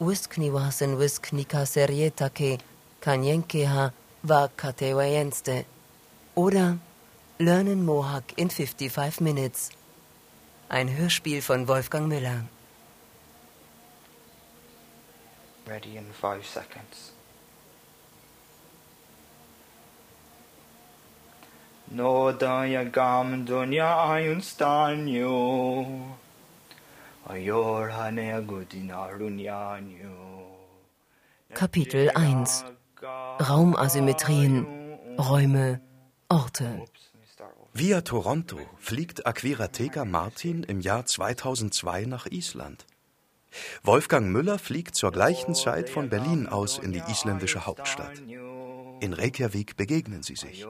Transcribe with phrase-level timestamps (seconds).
[0.00, 2.58] Wiskniwasen wisknika serietake
[3.00, 3.92] kanyenkeha
[4.24, 5.64] wa katewayenste.
[6.34, 6.78] Oder
[7.38, 9.70] Learning Mohawk in 55 Minutes.
[10.68, 12.44] Ein Hörspiel von Wolfgang Müller.
[15.68, 17.12] Ready in five seconds.
[21.90, 26.23] No daya gam dunya ayun agudina runyanyo.
[31.54, 32.64] Kapitel 1
[33.40, 34.66] Raumasymmetrien,
[35.18, 35.80] Räume,
[36.28, 36.84] Orte.
[37.72, 42.84] Via Toronto fliegt Aquiratheca Martin im Jahr 2002 nach Island.
[43.82, 48.22] Wolfgang Müller fliegt zur gleichen Zeit von Berlin aus in die isländische Hauptstadt.
[49.00, 50.66] In Reykjavik begegnen sie sich.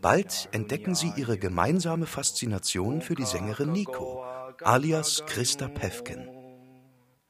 [0.00, 4.24] Bald entdecken sie ihre gemeinsame Faszination für die Sängerin Nico,
[4.64, 6.28] alias Christa Päffgen.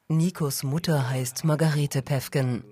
[0.07, 2.63] Nikos Mutter heißt Margarete Päffgen.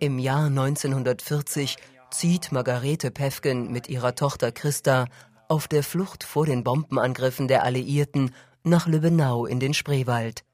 [0.00, 1.76] Im Jahr 1940
[2.10, 5.06] zieht Margarete Päffgen mit ihrer Tochter Christa
[5.48, 10.44] auf der Flucht vor den Bombenangriffen der Alliierten nach Lübbenau in den Spreewald.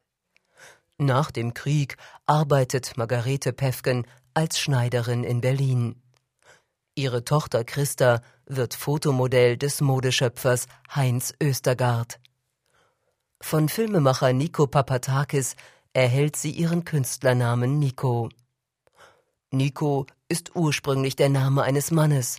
[0.99, 1.97] Nach dem Krieg
[2.27, 6.03] arbeitet Margarete Päffgen als Schneiderin in Berlin.
[6.97, 12.19] Ihre Tochter Christa wird Fotomodell des Modeschöpfers Heinz Östergaard.
[13.43, 15.57] Von Filmemacher Nico Papatakis
[15.93, 18.29] erhält sie ihren Künstlernamen Nico.
[19.51, 22.39] Nico ist ursprünglich der Name eines Mannes.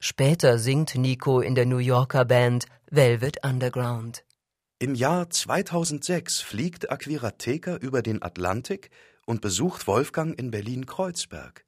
[0.00, 4.24] Später singt Nico in der New Yorker Band Velvet Underground.
[4.78, 8.90] Im Jahr 2006 fliegt Aquiratheca über den Atlantik
[9.26, 11.64] und besucht Wolfgang in Berlin-Kreuzberg.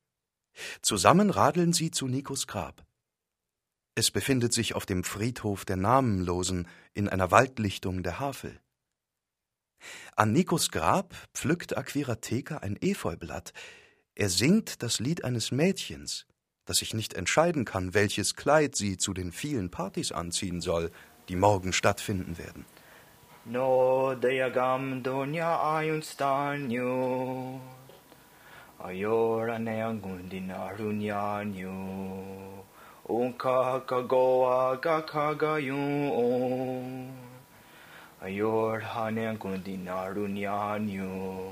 [0.80, 2.87] Zusammen radeln sie zu Nikos Grab.
[3.98, 8.60] Es befindet sich auf dem Friedhof der Namenlosen in einer Waldlichtung der Havel.
[10.14, 13.52] An Nikos Grab pflückt Aquiratheca ein Efeublatt.
[14.14, 16.26] Er singt das Lied eines Mädchens,
[16.64, 20.92] das sich nicht entscheiden kann, welches Kleid sie zu den vielen Partys anziehen soll,
[21.28, 22.66] die morgen stattfinden werden.
[23.46, 27.60] No dayagam dunya ayun stanyo.
[28.78, 29.48] Ayor
[33.08, 37.08] Onka kagoa gakagayun on.
[38.20, 41.48] Ayor hanen kundinarunyanyo.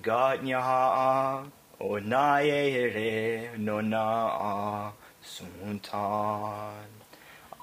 [0.00, 1.42] Gatnyaha
[1.80, 6.86] onayere nona suntan.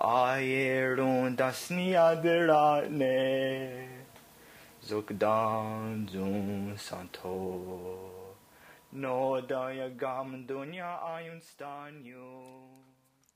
[0.01, 3.87] Ayerun dasniadirane.
[4.83, 7.39] Zokdan zun santo.
[8.91, 12.68] No daya gam dunya ayun stanyo.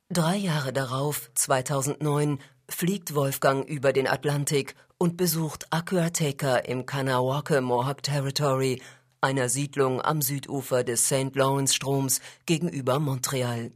[0.10, 8.04] Drei Jahre darauf, 2009, fliegt Wolfgang über den Atlantik und besucht Aquateca im Kanawake Mohawk
[8.04, 8.82] Territory,
[9.22, 11.36] einer Siedlung am Südufer des St.
[11.36, 13.72] Lawrence Stroms gegenüber Montreal.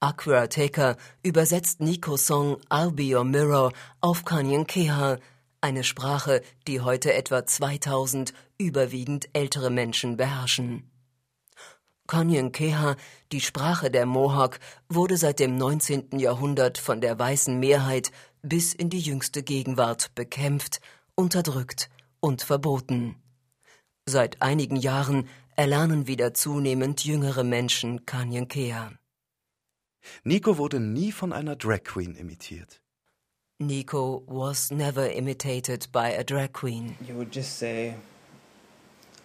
[0.00, 5.18] Aquateca übersetzt Nikos Song I'll Be Your Mirror auf Kanyenkeha,
[5.60, 10.93] eine Sprache, die heute etwa 2000 überwiegend ältere Menschen beherrschen.
[12.06, 12.96] Kanyenkeha,
[13.32, 16.18] die Sprache der Mohawk, wurde seit dem 19.
[16.18, 18.10] Jahrhundert von der weißen Mehrheit
[18.42, 20.80] bis in die jüngste Gegenwart bekämpft,
[21.14, 23.16] unterdrückt und verboten.
[24.06, 28.92] Seit einigen Jahren erlernen wieder zunehmend jüngere Menschen Kanyenkea.
[30.24, 32.82] Nico wurde nie von einer Drag Queen imitiert.
[33.60, 36.96] Nico was never imitated by a drag queen.
[37.06, 37.94] You would just say,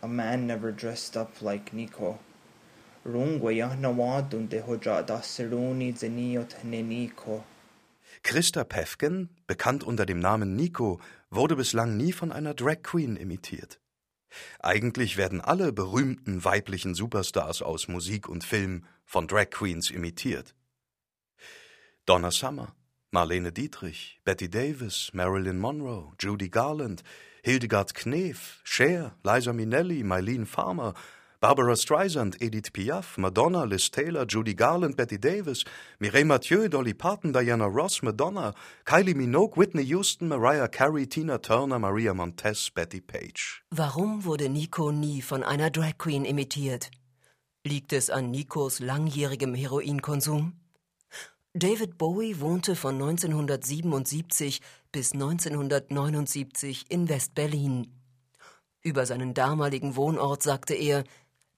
[0.03, 2.19] a man never dressed up like Nico.
[8.23, 10.99] Christa Päffgen, bekannt unter dem Namen Nico,
[11.29, 13.79] wurde bislang nie von einer Drag Queen imitiert.
[14.59, 20.53] Eigentlich werden alle berühmten weiblichen Superstars aus Musik und Film von Drag Queens imitiert.
[22.05, 22.75] Donna Summer,
[23.11, 27.03] Marlene Dietrich, Betty Davis, Marilyn Monroe, Judy Garland,
[27.43, 30.93] Hildegard Knef, Cher, Liza Minnelli, Mylene Farmer,
[31.41, 35.63] Barbara Streisand, Edith Piaf, Madonna, Liz Taylor, Judy Garland, Betty Davis,
[35.97, 38.53] Mireille Mathieu, Dolly Parton, Diana Ross, Madonna,
[38.85, 43.63] Kylie Minogue, Whitney Houston, Mariah Carey, Tina Turner, Maria Montez, Betty Page.
[43.71, 46.91] Warum wurde Nico nie von einer Drag Queen imitiert?
[47.63, 50.59] Liegt es an Nikos langjährigem Heroinkonsum?
[51.53, 54.59] David Bowie wohnte von 1977
[54.91, 57.87] bis 1979 in West-Berlin.
[58.81, 61.05] Über seinen damaligen Wohnort sagte er,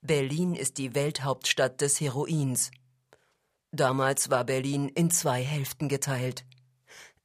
[0.03, 2.71] Berlin ist die Welthauptstadt des Heroins.
[3.71, 6.43] Damals war Berlin in zwei Hälften geteilt.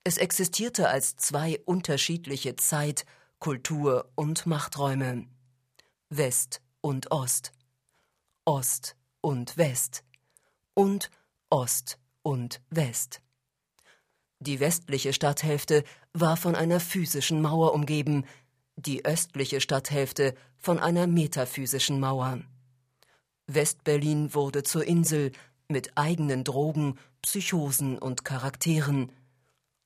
[0.05, 3.06] Es existierte als zwei unterschiedliche Zeit-,
[3.38, 5.26] Kultur- und Machträume.
[6.11, 7.52] West und Ost,
[8.44, 10.05] Ost und West
[10.75, 11.11] und
[11.49, 13.23] Ost und West.
[14.38, 15.82] Die westliche Stadthälfte
[16.12, 18.26] war von einer physischen Mauer umgeben,
[18.76, 22.43] die östliche Stadthälfte von einer metaphysischen Mauer.
[23.46, 25.32] Westberlin wurde zur Insel
[25.69, 29.12] mit eigenen Drogen, Psychosen und Charakteren.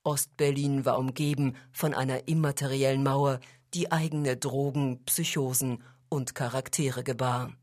[0.03, 3.39] Ostberlin war umgeben von einer immateriellen Mauer,
[3.73, 7.53] die eigene Drogen, Psychosen und Charaktere gebar.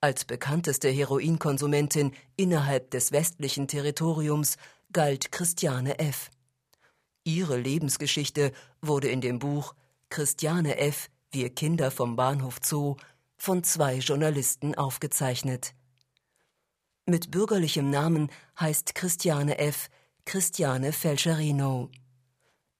[0.00, 4.56] Als bekannteste Heroinkonsumentin innerhalb des westlichen Territoriums
[4.92, 6.30] galt Christiane F.
[7.24, 9.74] Ihre Lebensgeschichte wurde in dem Buch
[10.08, 11.10] Christiane F.
[11.30, 12.96] Wir Kinder vom Bahnhof Zoo
[13.40, 15.74] von zwei Journalisten aufgezeichnet.
[17.06, 19.88] Mit bürgerlichem Namen heißt Christiane F.
[20.26, 21.90] Christiane Felcherino.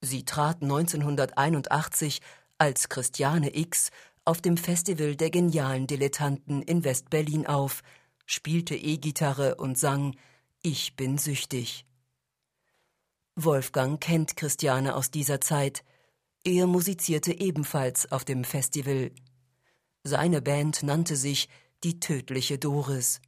[0.01, 2.21] Sie trat 1981
[2.59, 3.89] als Christiane X
[4.23, 7.81] auf dem Festival der genialen Dilettanten in West-Berlin auf,
[8.27, 10.15] spielte E-Gitarre und sang
[10.61, 11.87] Ich bin süchtig.
[13.35, 15.83] Wolfgang kennt Christiane aus dieser Zeit.
[16.43, 19.11] Er musizierte ebenfalls auf dem Festival.
[20.03, 21.47] Seine Band nannte sich
[21.83, 23.21] Die tödliche Doris.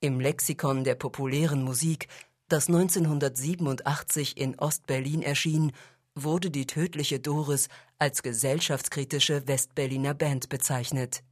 [0.00, 2.08] Im Lexikon der populären Musik,
[2.48, 5.72] das 1987 in Ostberlin erschien,
[6.14, 7.68] wurde die tödliche Doris
[7.98, 11.22] als gesellschaftskritische Westberliner Band bezeichnet.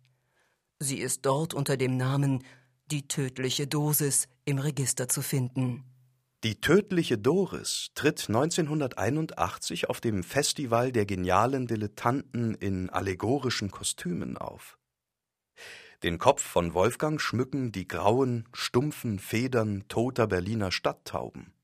[0.78, 2.42] Sie ist dort unter dem Namen
[2.90, 5.84] Die tödliche Dosis im Register zu finden.
[6.44, 14.78] Die tödliche Doris tritt 1981 auf dem Festival der genialen Dilettanten in allegorischen Kostümen auf.
[16.02, 21.54] Den Kopf von Wolfgang schmücken die grauen, stumpfen Federn toter Berliner Stadttauben.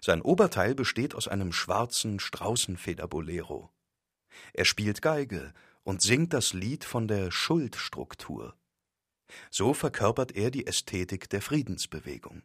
[0.00, 3.70] Sein Oberteil besteht aus einem schwarzen Straußenfederbolero.
[4.52, 5.52] Er spielt Geige
[5.82, 8.54] und singt das Lied von der Schuldstruktur.
[9.50, 12.42] So verkörpert er die Ästhetik der Friedensbewegung.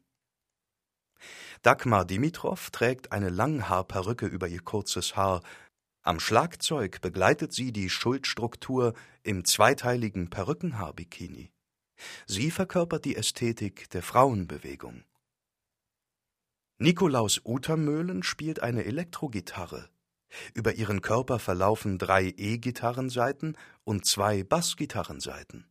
[1.62, 5.42] Dagmar Dimitrov trägt eine Langhaarperücke über ihr kurzes Haar.
[6.02, 8.94] Am Schlagzeug begleitet sie die Schuldstruktur
[9.24, 11.52] im zweiteiligen Perückenhaar-Bikini.
[12.26, 15.04] Sie verkörpert die Ästhetik der Frauenbewegung.
[16.78, 19.90] Nikolaus Utermöhlen spielt eine Elektrogitarre.
[20.54, 25.68] Über ihren Körper verlaufen drei E-Gitarrenseiten und zwei Bassgitarrenseiten.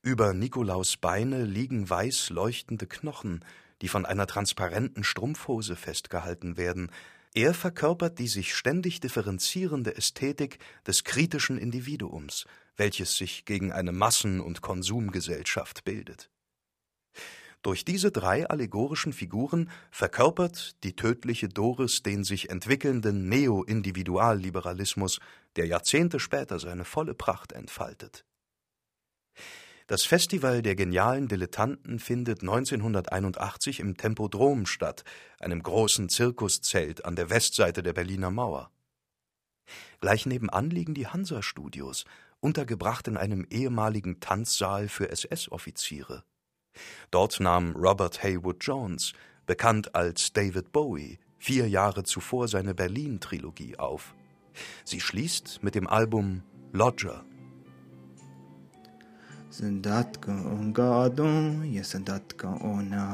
[0.00, 3.44] Über Nikolaus Beine liegen weiß leuchtende Knochen,
[3.82, 6.90] die von einer transparenten Strumpfhose festgehalten werden.
[7.34, 12.46] Er verkörpert die sich ständig differenzierende Ästhetik des kritischen Individuums,
[12.76, 16.30] welches sich gegen eine Massen- und Konsumgesellschaft bildet.
[17.62, 25.18] Durch diese drei allegorischen Figuren verkörpert die tödliche Doris den sich entwickelnden Neo-Individualliberalismus,
[25.56, 28.24] der Jahrzehnte später seine volle Pracht entfaltet.
[29.88, 35.02] Das Festival der genialen Dilettanten findet 1981 im Tempodrom statt,
[35.40, 38.70] einem großen Zirkuszelt an der Westseite der Berliner Mauer.
[40.00, 42.04] Gleich nebenan liegen die Hansa-Studios,
[42.40, 46.22] untergebracht in einem ehemaligen Tanzsaal für SS-Offiziere.
[47.10, 49.14] Dort nahm Robert Haywood Jones,
[49.46, 54.14] bekannt als David Bowie, vier Jahre zuvor seine Berlin-Trilogie auf.
[54.84, 56.42] Sie schließt mit dem Album
[56.72, 57.24] Lodger.
[59.48, 61.24] Sandātka un gādu,
[61.72, 63.04] ja sandātka onā,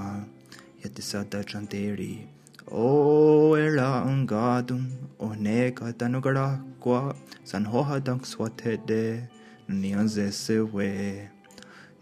[0.82, 2.26] ja te sādāčan tērī.
[2.74, 4.80] O ela un gādu,
[5.22, 7.14] o ne neka tanugarā, kwa
[7.44, 9.28] san hoha hohadank swatede,
[9.68, 11.30] nianze sewe.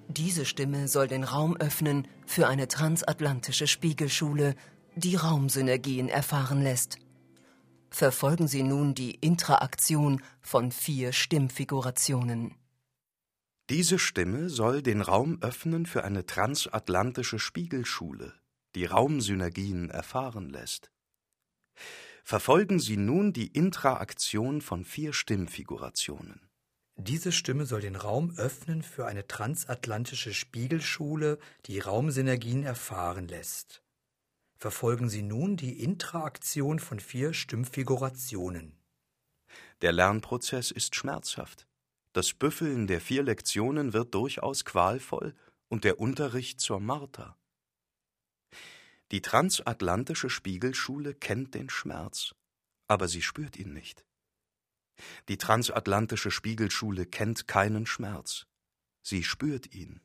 [0.09, 4.55] Diese Stimme soll den Raum öffnen für eine transatlantische Spiegelschule,
[4.95, 6.99] die Raumsynergien erfahren lässt.
[7.89, 12.55] Verfolgen Sie nun die Interaktion von vier Stimmfigurationen.
[13.73, 18.35] Diese Stimme soll den Raum öffnen für eine transatlantische Spiegelschule,
[18.75, 20.93] die Raumsynergien erfahren lässt.
[22.23, 26.51] Verfolgen Sie nun die Interaktion von vier Stimmfigurationen.
[26.97, 33.83] Diese Stimme soll den Raum öffnen für eine transatlantische Spiegelschule, die Raumsynergien erfahren lässt.
[34.59, 38.77] Verfolgen Sie nun die Interaktion von vier Stimmfigurationen.
[39.81, 41.67] Der Lernprozess ist schmerzhaft.
[42.13, 45.35] Das Büffeln der vier Lektionen wird durchaus qualvoll
[45.69, 47.39] und der Unterricht zur Marter.
[49.13, 52.35] Die transatlantische Spiegelschule kennt den Schmerz,
[52.87, 54.05] aber sie spürt ihn nicht.
[55.29, 58.47] Die transatlantische Spiegelschule kennt keinen Schmerz,
[59.03, 60.03] sie spürt ihn.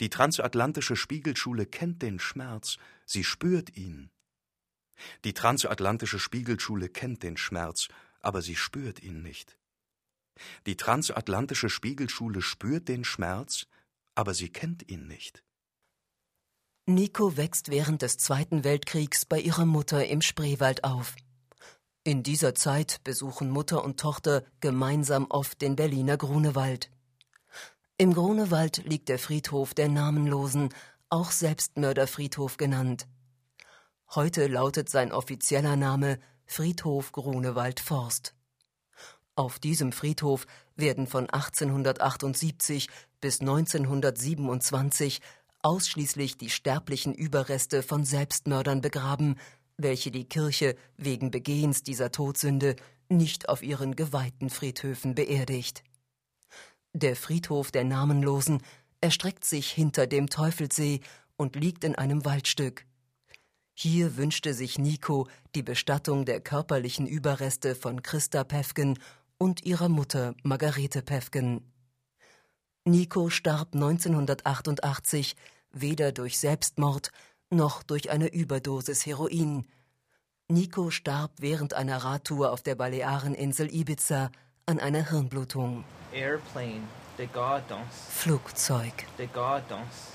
[0.00, 4.10] Die transatlantische Spiegelschule kennt den Schmerz, sie spürt ihn.
[5.24, 7.86] Die transatlantische Spiegelschule kennt den Schmerz,
[8.20, 9.59] aber sie spürt ihn nicht.
[10.66, 13.66] Die transatlantische Spiegelschule spürt den Schmerz,
[14.14, 15.42] aber sie kennt ihn nicht.
[16.86, 21.14] Nico wächst während des Zweiten Weltkriegs bei ihrer Mutter im Spreewald auf.
[22.02, 26.90] In dieser Zeit besuchen Mutter und Tochter gemeinsam oft den Berliner Grunewald.
[27.98, 30.70] Im Grunewald liegt der Friedhof der Namenlosen,
[31.10, 33.06] auch Selbstmörderfriedhof genannt.
[34.14, 38.34] Heute lautet sein offizieller Name Friedhof Grunewald Forst.
[39.40, 42.88] Auf diesem Friedhof werden von 1878
[43.22, 45.22] bis 1927
[45.62, 49.36] ausschließlich die sterblichen Überreste von Selbstmördern begraben,
[49.78, 52.76] welche die Kirche wegen Begehens dieser Todsünde
[53.08, 55.84] nicht auf ihren geweihten Friedhöfen beerdigt.
[56.92, 58.62] Der Friedhof der Namenlosen
[59.00, 61.00] erstreckt sich hinter dem Teufelssee
[61.38, 62.84] und liegt in einem Waldstück.
[63.72, 68.98] Hier wünschte sich Nico die Bestattung der körperlichen Überreste von Christa Pefken
[69.40, 71.62] und ihrer Mutter Margarete Pefken.
[72.84, 75.34] Nico starb 1988
[75.72, 77.10] weder durch Selbstmord
[77.48, 79.66] noch durch eine Überdosis Heroin.
[80.48, 84.30] Nico starb während einer Radtour auf der Baleareninsel Ibiza
[84.66, 85.84] an einer Hirnblutung.
[86.12, 86.82] Airplane,
[87.16, 88.92] de Gardens, Flugzeug.
[89.18, 90.12] de Gardens,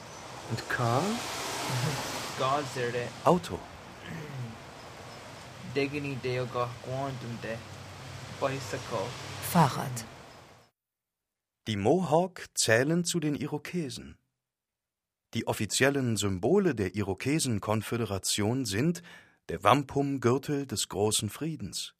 [0.52, 1.02] Und Car?
[3.24, 3.58] Auto.
[5.74, 7.75] Degini deo Gahquandunde, Bicycle,
[9.50, 10.06] Fahrrad.
[11.68, 14.18] Die Mohawk zählen zu den Irokesen.
[15.34, 19.04] Die offiziellen Symbole der Irokesenkonföderation sind
[19.48, 21.94] der Wampum-Gürtel des großen Friedens.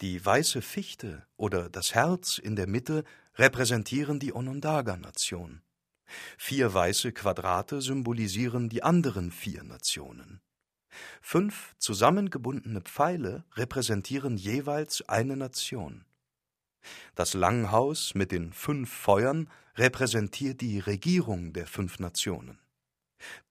[0.00, 5.60] Die weiße Fichte oder das Herz in der Mitte repräsentieren die Onondaga-Nation.
[6.38, 10.40] Vier weiße Quadrate symbolisieren die anderen vier Nationen.
[11.20, 16.04] Fünf zusammengebundene Pfeile repräsentieren jeweils eine Nation.
[17.14, 22.58] Das Langhaus mit den fünf Feuern repräsentiert die Regierung der fünf Nationen.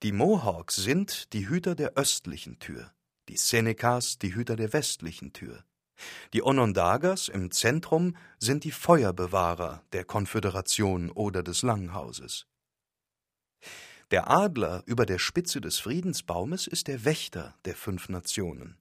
[0.02, 2.92] Die Mohawks sind die Hüter der östlichen Tür,
[3.28, 5.64] die Senecas die Hüter der westlichen Tür.
[6.32, 12.46] Die Onondagas im Zentrum sind die Feuerbewahrer der Konföderation oder des Langhauses.
[14.10, 18.78] Der Adler über der Spitze des Friedensbaumes ist der Wächter der fünf Nationen.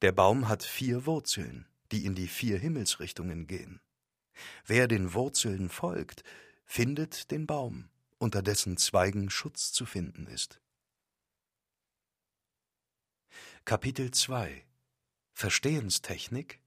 [0.00, 3.80] Der Baum hat vier Wurzeln, die in die vier Himmelsrichtungen gehen.
[4.66, 6.22] Wer den Wurzeln folgt,
[6.64, 10.60] findet den Baum, unter dessen Zweigen Schutz zu finden ist.
[13.66, 14.64] Kapitel 2
[15.34, 16.60] Verstehenstechnik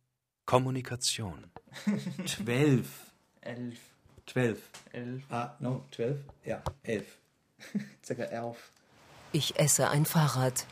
[0.46, 1.52] Kommunikation
[2.28, 3.14] Zwölf.
[3.42, 3.80] Elf,
[4.28, 4.70] Zwölf.
[4.92, 6.20] Elf, Ah, no, zwölf?
[6.46, 7.18] Ja, elf.
[8.06, 8.72] circa elf.
[9.32, 10.66] Ich esse ein Fahrrad.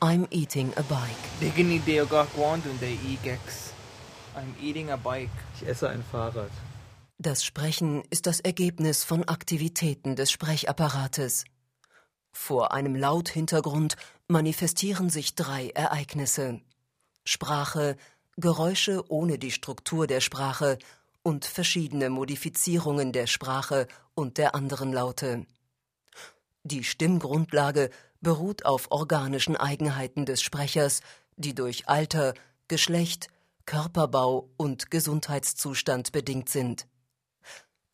[0.00, 1.24] I'm eating a bike.
[4.34, 4.98] I'm eating a.
[5.54, 6.50] Ich esse ein Fahrrad.
[7.18, 11.44] Das Sprechen ist das Ergebnis von Aktivitäten des Sprechapparates.
[12.32, 16.60] Vor einem Lauthintergrund manifestieren sich drei Ereignisse.
[17.24, 17.96] Sprache,
[18.38, 20.78] Geräusche ohne die Struktur der Sprache
[21.22, 25.44] und verschiedene Modifizierungen der Sprache und der anderen Laute.
[26.64, 27.90] Die Stimmgrundlage
[28.20, 31.00] beruht auf organischen Eigenheiten des Sprechers,
[31.36, 32.34] die durch Alter,
[32.68, 33.28] Geschlecht,
[33.64, 36.86] Körperbau und Gesundheitszustand bedingt sind.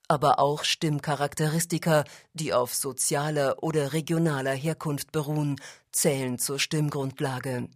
[0.08, 5.60] Aber auch Stimmcharakteristika, die auf sozialer oder regionaler Herkunft beruhen,
[5.92, 7.68] zählen zur Stimmgrundlage.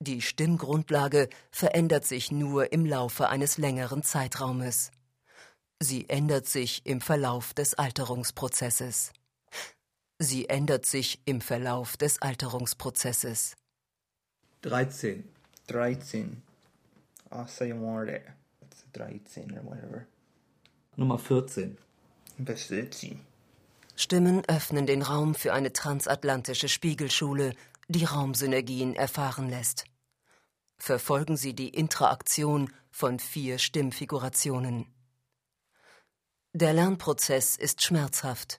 [0.00, 4.92] Die Stimmgrundlage verändert sich nur im Laufe eines längeren Zeitraumes.
[5.80, 9.12] Sie ändert sich im Verlauf des Alterungsprozesses.
[10.18, 13.56] Sie ändert sich im Verlauf des Alterungsprozesses.
[14.62, 15.24] 13.
[15.68, 16.42] 13.
[17.30, 18.22] Asayamare.
[18.60, 20.06] That's 13 or whatever.
[20.96, 21.78] Nummer 14.
[22.38, 23.20] Besitzi.
[23.94, 27.54] Stimmen öffnen den Raum für eine transatlantische Spiegelschule,
[27.88, 29.84] die Raumsynergien erfahren lässt.
[30.78, 34.86] Verfolgen Sie die Interaktion von vier Stimmfigurationen.
[36.52, 38.58] Der Lernprozess ist schmerzhaft.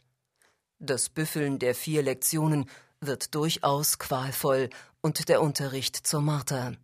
[0.79, 2.69] Das Büffeln der vier Lektionen
[3.01, 4.69] wird durchaus qualvoll
[5.01, 6.77] und der Unterricht zur Marter.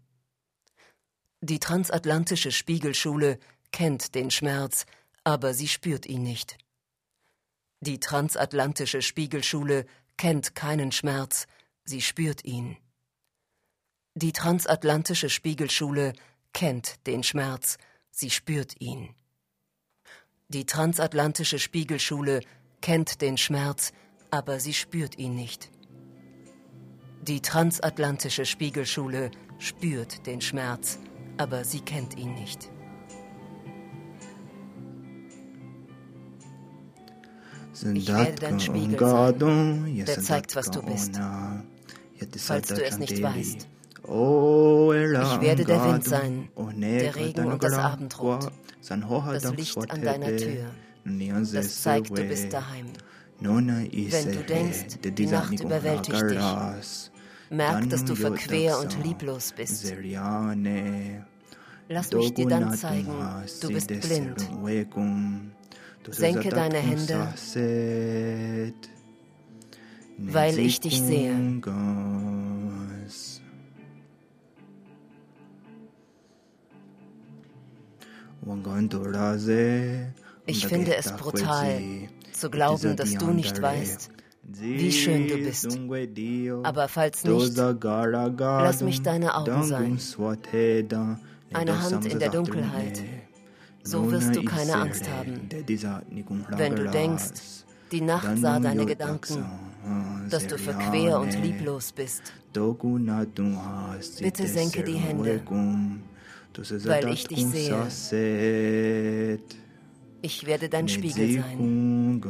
[1.39, 3.39] Die transatlantische Spiegelschule
[3.71, 4.85] kennt den Schmerz,
[5.23, 6.57] aber sie spürt ihn nicht.
[7.79, 9.85] Die transatlantische Spiegelschule
[10.17, 11.47] kennt keinen Schmerz,
[11.85, 12.77] sie spürt ihn.
[14.13, 16.13] Die transatlantische Spiegelschule
[16.53, 17.77] kennt den Schmerz,
[18.11, 19.13] sie spürt ihn.
[20.47, 22.41] Die transatlantische Spiegelschule
[22.85, 23.93] kennt den Schmerz,
[24.29, 25.71] aber sie spürt ihn nicht.
[27.23, 30.99] Die transatlantische Spiegelschule spürt den Schmerz,
[31.37, 32.69] aber sie kennt ihn nicht.
[37.91, 41.19] Ich werde dein Spiegel sein, der zeigt, was du bist,
[42.37, 43.67] falls du es nicht weißt.
[44.03, 48.51] Ich werde der Wind sein, der Regen und das Abendrot,
[48.87, 50.69] das Licht an deiner Tür,
[51.05, 52.87] das zeigt, du bist daheim.
[53.39, 57.11] Wenn du denkst, die Nacht überwältigt dich,
[57.49, 59.93] merk, dass du verquer und lieblos bist.
[61.87, 63.13] Lass mich dir dann zeigen,
[63.61, 64.49] du bist blind.
[66.09, 67.27] Senke deine Hände,
[70.17, 71.61] weil ich dich sehe.
[80.45, 81.81] Ich finde es brutal,
[82.31, 84.11] zu glauben, dass du nicht weißt,
[84.43, 85.79] wie schön du bist.
[86.63, 89.99] Aber falls nicht, lass mich deine Augen sein.
[91.53, 93.03] Eine Hand in der Dunkelheit.
[93.83, 95.47] So wirst du keine Angst haben.
[96.57, 99.45] Wenn du denkst, die Nacht sah deine Gedanken,
[100.29, 102.33] dass du verquer und lieblos bist.
[104.19, 105.41] Bitte senke die Hände,
[106.85, 109.39] weil ich dich sehe.
[110.21, 112.21] Ich werde dein Spiegel sein,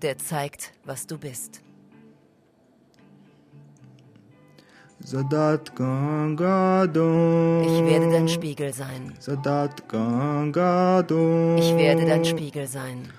[0.00, 1.60] der zeigt, was du bist.
[5.04, 5.12] Ich
[7.84, 9.14] werde dein Spiegel sein.
[11.56, 13.12] Ich werde dein Spiegel sein.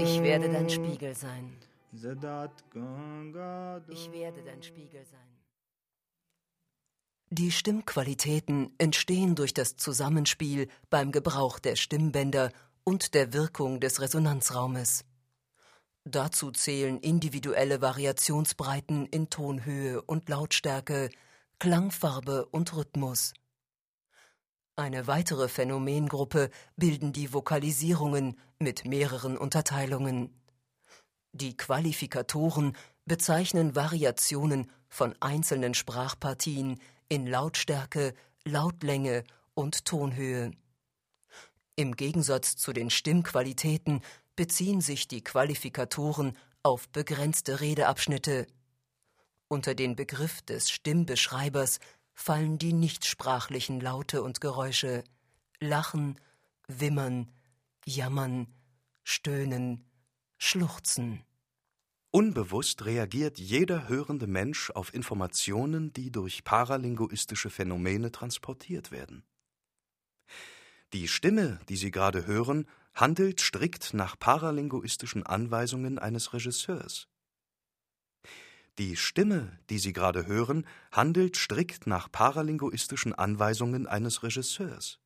[0.00, 1.56] Ich werde dein Spiegel sein.
[3.88, 5.25] Ich werde dein Spiegel sein.
[7.30, 12.52] Die Stimmqualitäten entstehen durch das Zusammenspiel beim Gebrauch der Stimmbänder
[12.84, 15.04] und der Wirkung des Resonanzraumes.
[16.04, 21.10] Dazu zählen individuelle Variationsbreiten in Tonhöhe und Lautstärke,
[21.58, 23.34] Klangfarbe und Rhythmus.
[24.76, 30.32] Eine weitere Phänomengruppe bilden die Vokalisierungen mit mehreren Unterteilungen.
[31.32, 38.14] Die Qualifikatoren bezeichnen Variationen von einzelnen Sprachpartien in Lautstärke,
[38.44, 40.52] Lautlänge und Tonhöhe.
[41.76, 44.00] Im Gegensatz zu den Stimmqualitäten
[44.34, 48.46] beziehen sich die Qualifikatoren auf begrenzte Redeabschnitte.
[49.48, 51.78] Unter den Begriff des Stimmbeschreibers
[52.12, 55.04] fallen die nichtsprachlichen Laute und Geräusche
[55.60, 56.18] Lachen,
[56.66, 57.32] Wimmern,
[57.84, 58.48] Jammern,
[59.04, 59.84] Stöhnen,
[60.38, 61.22] Schluchzen.
[62.16, 69.22] Unbewusst reagiert jeder hörende Mensch auf Informationen, die durch paralinguistische Phänomene transportiert werden.
[70.94, 77.06] Die Stimme, die Sie gerade hören, handelt strikt nach paralinguistischen Anweisungen eines Regisseurs.
[78.78, 85.00] Die Stimme, die Sie gerade hören, handelt strikt nach paralinguistischen Anweisungen eines Regisseurs.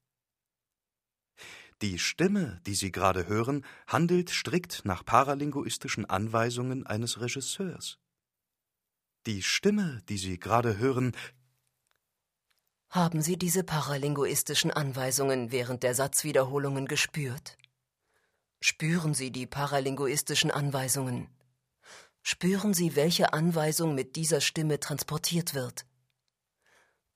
[1.82, 7.98] Die Stimme, die Sie gerade hören, handelt strikt nach paralinguistischen Anweisungen eines Regisseurs.
[9.26, 11.16] Die Stimme, die Sie gerade hören,
[12.90, 17.56] haben Sie diese paralinguistischen Anweisungen während der Satzwiederholungen gespürt?
[18.60, 21.28] Spüren Sie die paralinguistischen Anweisungen.
[22.22, 25.86] Spüren Sie, welche Anweisung mit dieser Stimme transportiert wird.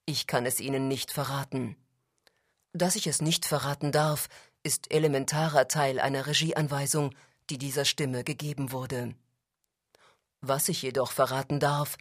[0.06, 1.76] Ich kann es Ihnen nicht verraten.
[2.72, 4.28] Dass ich es nicht verraten darf,
[4.64, 7.14] ist elementarer Teil einer Regieanweisung,
[7.50, 9.14] die dieser Stimme gegeben wurde.
[10.40, 11.96] Was ich jedoch verraten darf,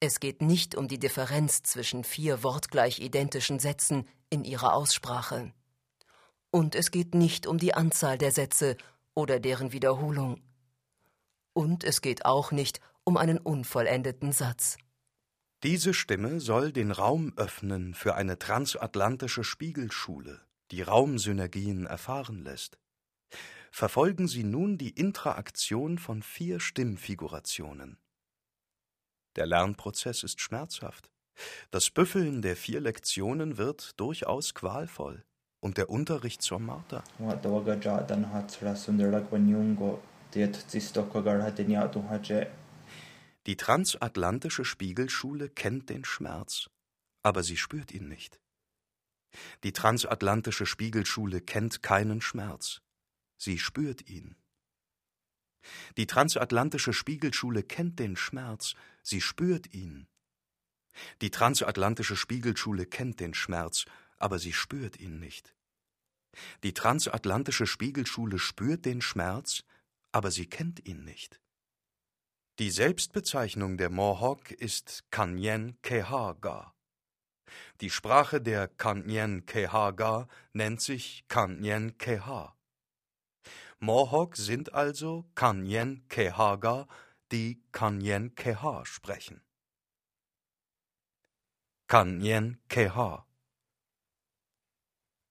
[0.00, 5.52] es geht nicht um die Differenz zwischen vier wortgleich identischen Sätzen in ihrer Aussprache.
[6.50, 8.76] Und es geht nicht um die Anzahl der Sätze
[9.14, 10.42] oder deren Wiederholung.
[11.52, 14.76] Und es geht auch nicht um einen unvollendeten Satz.
[15.62, 20.40] Diese Stimme soll den Raum öffnen für eine transatlantische Spiegelschule,
[20.70, 22.78] die Raumsynergien erfahren lässt.
[23.70, 27.98] Verfolgen Sie nun die Interaktion von vier Stimmfigurationen.
[29.36, 31.10] Der Lernprozess ist schmerzhaft.
[31.70, 35.24] Das Büffeln der vier Lektionen wird durchaus qualvoll
[35.60, 37.04] und der Unterricht zur Marter.
[43.46, 46.68] Die transatlantische Spiegelschule kennt den Schmerz,
[47.22, 48.40] aber sie spürt ihn nicht.
[49.62, 52.80] Die transatlantische Spiegelschule kennt keinen Schmerz,
[53.36, 54.36] sie spürt ihn.
[55.96, 60.08] Die transatlantische Spiegelschule kennt den Schmerz, sie spürt ihn.
[61.20, 63.84] Die transatlantische Spiegelschule kennt den Schmerz,
[64.16, 65.54] aber sie spürt ihn nicht.
[66.62, 69.64] Die transatlantische Spiegelschule spürt den Schmerz,
[70.12, 71.40] aber sie kennt ihn nicht.
[72.58, 76.74] Die Selbstbezeichnung der Mohawk ist Kanyen Kehaga.
[77.80, 82.54] Die Sprache der Kanyen Kehaga nennt sich Kanyen Keha.
[83.78, 86.86] Mohawk sind also Kanyen Kehaga,
[87.32, 89.42] die Kanyen Keha sprechen.
[91.90, 93.26] Kanyen Keha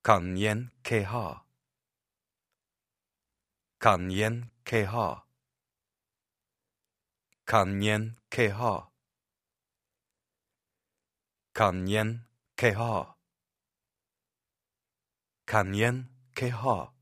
[0.03, 1.45] Kanyen Keha
[3.79, 5.23] Kanyen Keha
[7.45, 8.88] Kanyen Keha
[11.59, 12.23] Kanyen
[12.55, 13.17] Keha
[15.45, 16.93] Kanyen Keha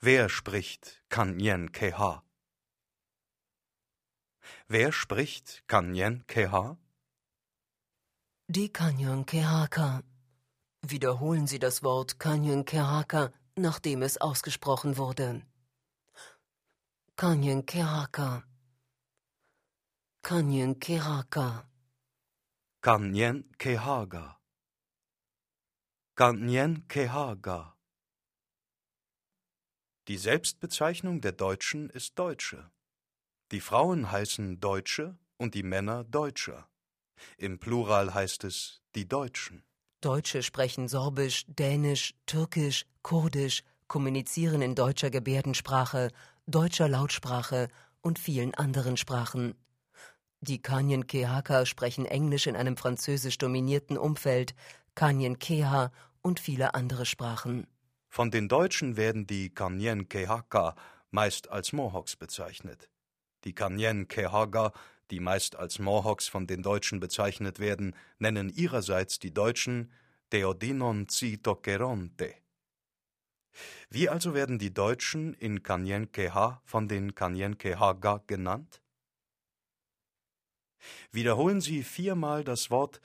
[0.00, 2.24] Wer spricht Kanyen Keha?
[4.68, 6.78] Wer spricht Kanyen Keha?
[8.48, 10.02] Die Kanyon Kehaka.
[10.80, 15.42] Wiederholen Sie das Wort Kanyon Kehaka, nachdem es ausgesprochen wurde.
[17.16, 18.42] Kanyon Kehaka.
[20.22, 21.69] Kanyon Kehaka.
[22.82, 24.40] Kanyen Kehaga.
[26.14, 27.76] Kanyen Kehaga.
[30.08, 32.70] Die Selbstbezeichnung der Deutschen ist Deutsche.
[33.50, 36.70] Die Frauen heißen Deutsche und die Männer Deutscher.
[37.36, 39.62] Im Plural heißt es die Deutschen.
[40.00, 46.08] Deutsche sprechen Sorbisch, Dänisch, Türkisch, Kurdisch, kommunizieren in deutscher Gebärdensprache,
[46.46, 47.68] deutscher Lautsprache
[48.00, 49.54] und vielen anderen Sprachen.
[50.40, 54.54] Die Kanyen Kehaka sprechen Englisch in einem französisch dominierten Umfeld,
[54.94, 57.66] Kanyen Keha und viele andere Sprachen.
[58.08, 60.74] Von den Deutschen werden die Kanyen Kehaka
[61.10, 62.88] meist als Mohawks bezeichnet.
[63.44, 64.72] Die Kanyen Kehaga
[65.10, 69.90] die meist als Mohawks von den Deutschen bezeichnet werden, nennen ihrerseits die Deutschen
[70.32, 72.34] Deodinon Zitokeronte.
[73.90, 78.79] Wie also werden die Deutschen in Kanyenkeha von den Kanyenkehaga genannt?
[81.12, 83.00] Wiederholen Sie viermal das Wort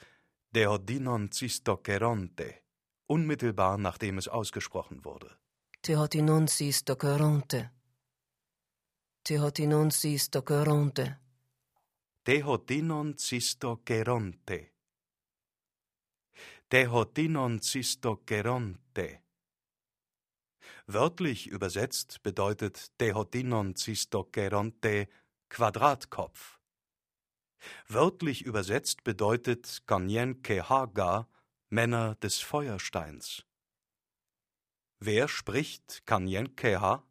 [0.56, 2.56] Deodinon Zistokeronte,
[3.08, 5.36] unmittelbar nachdem es ausgesprochen wurde.
[5.82, 7.72] Tehotinon Zistokeronte.
[9.24, 11.20] Tehotinon Zistokeronte.
[12.24, 14.72] Tehotinon cistokeronte.
[16.70, 19.20] Tehotinon cistokeronte.
[20.88, 25.08] Wörtlich übersetzt bedeutet Tehotinon cistokeronte
[25.50, 26.60] Quadratkopf.
[27.88, 31.28] Wörtlich übersetzt bedeutet Kanyen Kehaga
[31.69, 33.43] Männer des Feuersteins.
[34.99, 37.04] Wer spricht Kanyen Keha?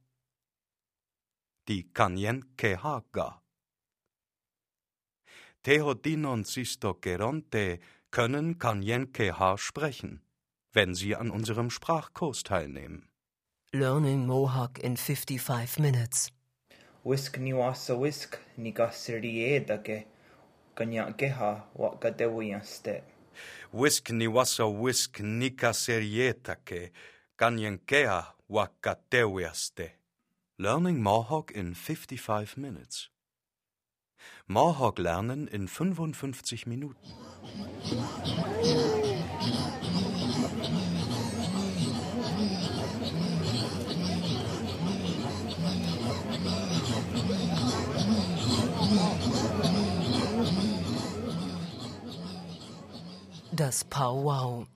[1.68, 3.44] Die Kanyen Kehaga.
[5.64, 10.20] Tehotinon Cistogeronte können Kanyenkeha sprechen,
[10.72, 13.08] wenn sie an unserem Sprachkurs teilnehmen.
[13.72, 16.30] Learning Mohawk in 55 minutes.
[17.02, 20.06] Wisk niwasa wisk nigasiriedake
[20.74, 23.02] kanyakeha wakadewiyaste.
[23.72, 26.92] Wisk niwasa wisk nikaserietake
[27.36, 29.92] kanyenkeha wakatewiaste.
[30.58, 33.08] Learning Mohawk in 55 minutes.
[34.48, 36.94] Mohawk lernen in 55 Minuten.
[53.56, 54.66] Das Powwow.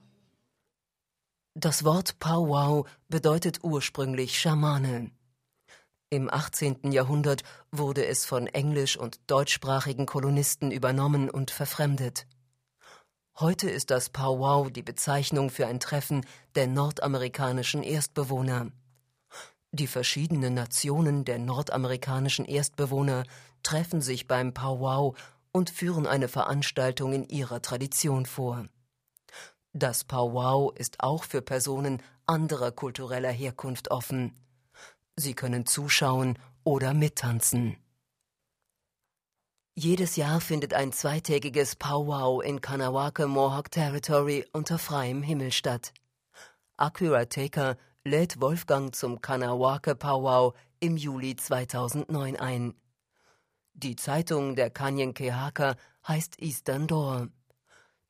[1.53, 5.11] Das Wort Powwow bedeutet ursprünglich Schamane.
[6.09, 6.93] Im 18.
[6.93, 12.25] Jahrhundert wurde es von englisch- und deutschsprachigen Kolonisten übernommen und verfremdet.
[13.37, 18.71] Heute ist das Powwow die Bezeichnung für ein Treffen der nordamerikanischen Erstbewohner.
[19.73, 23.25] Die verschiedenen Nationen der nordamerikanischen Erstbewohner
[23.61, 25.17] treffen sich beim Powwow
[25.51, 28.67] und führen eine Veranstaltung in ihrer Tradition vor.
[29.73, 34.33] Das Powwow ist auch für Personen anderer kultureller Herkunft offen.
[35.15, 37.77] Sie können zuschauen oder mittanzen.
[39.75, 45.93] Jedes Jahr findet ein zweitägiges Powwow in Kanawake Mohawk Territory unter freiem Himmel statt.
[46.75, 52.73] Akira Taker lädt Wolfgang zum Kanawake Powwow im Juli 2009 ein.
[53.81, 57.29] Die Zeitung der Kanyenkehaka heißt Eastern Door.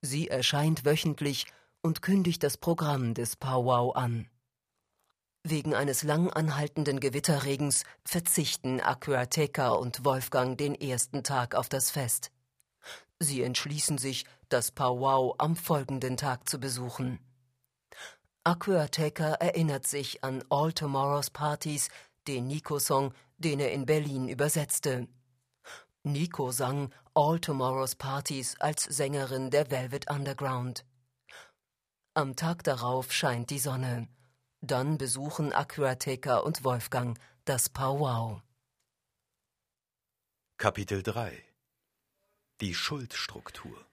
[0.02, 1.46] Sie erscheint wöchentlich
[1.84, 4.28] und kündigt das Programm des Powwow an.
[5.44, 12.32] Wegen eines lang anhaltenden Gewitterregens verzichten Aquateca und Wolfgang den ersten Tag auf das Fest.
[13.20, 17.20] Sie entschließen sich, das Powwow am folgenden Tag zu besuchen.
[18.44, 21.90] Aquateca erinnert sich an All Tomorrow's Parties,
[22.28, 25.08] den Nico-Song, den er in Berlin übersetzte.
[26.04, 30.86] Nico sang All Tomorrow's Parties als Sängerin der Velvet Underground.
[32.14, 34.08] Am Tag darauf scheint die Sonne.
[34.62, 38.42] Dann besuchen Aquateca und Wolfgang das Powwow.
[40.58, 41.44] Kapitel 3
[42.62, 43.86] Die Schuldstruktur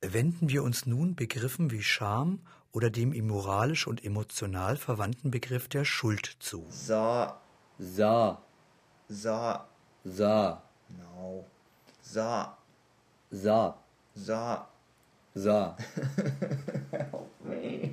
[0.00, 5.68] Wenden wir uns nun Begriffen wie Scham oder dem ihm moralisch und emotional verwandten Begriff
[5.68, 6.66] der Schuld zu.
[6.70, 7.40] Za,
[7.78, 8.42] Za,
[9.08, 9.68] za,
[10.04, 11.44] za, no.
[12.02, 12.48] Za,
[13.30, 13.74] za,
[14.14, 14.66] za,
[15.34, 15.74] za,
[16.92, 17.90] Help me.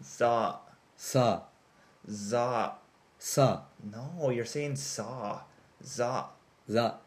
[0.00, 0.58] za,
[0.96, 1.42] sa,
[2.06, 2.72] za.
[3.18, 5.40] sa, No, you're saying saw.
[5.80, 6.24] Za.
[6.68, 6.98] za,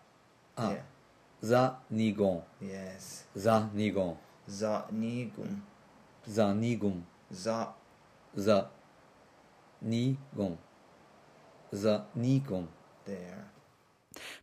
[0.57, 0.83] ah, Yeah.
[1.41, 3.23] za, nigon, Yes.
[3.35, 5.61] za, nigon, Za nigum.
[6.25, 7.73] za, nigum, Za.
[8.35, 8.69] za,
[9.81, 10.57] nigon,
[11.71, 12.67] za, nigon.
[13.05, 13.45] There.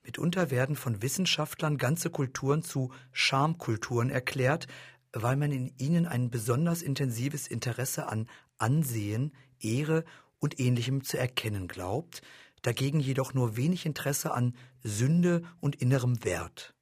[0.05, 4.67] Mitunter werden von Wissenschaftlern ganze Kulturen zu Schamkulturen erklärt,
[5.13, 10.05] weil man in ihnen ein besonders intensives Interesse an Ansehen, Ehre
[10.39, 12.23] und ähnlichem zu erkennen glaubt,
[12.63, 16.75] dagegen jedoch nur wenig Interesse an Sünde und innerem Wert.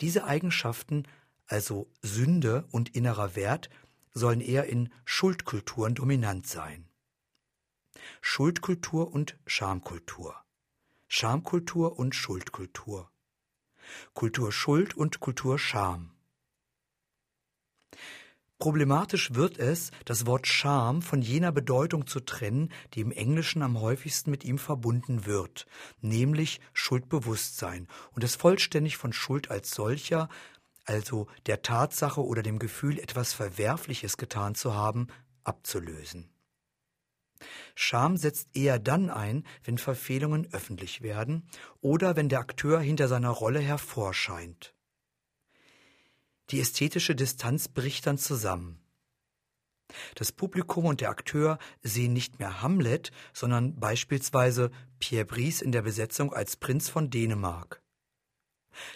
[0.00, 1.04] Diese Eigenschaften,
[1.46, 3.68] also Sünde und innerer Wert,
[4.12, 6.88] sollen eher in Schuldkulturen dominant sein.
[8.20, 10.34] Schuldkultur und Schamkultur.
[11.10, 13.10] Schamkultur und Schuldkultur.
[14.12, 16.10] Kultur Schuld und Kultur Scham.
[18.58, 23.80] Problematisch wird es, das Wort Scham von jener Bedeutung zu trennen, die im Englischen am
[23.80, 25.66] häufigsten mit ihm verbunden wird,
[26.02, 30.28] nämlich Schuldbewusstsein, und es vollständig von Schuld als solcher,
[30.84, 35.06] also der Tatsache oder dem Gefühl, etwas Verwerfliches getan zu haben,
[35.42, 36.28] abzulösen.
[37.74, 41.48] Scham setzt eher dann ein, wenn Verfehlungen öffentlich werden
[41.80, 44.74] oder wenn der Akteur hinter seiner Rolle hervorscheint.
[46.50, 48.80] Die ästhetische Distanz bricht dann zusammen.
[50.14, 55.82] Das Publikum und der Akteur sehen nicht mehr Hamlet, sondern beispielsweise Pierre Brice in der
[55.82, 57.82] Besetzung als Prinz von Dänemark.